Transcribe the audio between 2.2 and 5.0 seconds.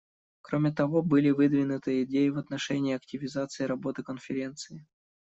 в отношении активизации работы Конференции.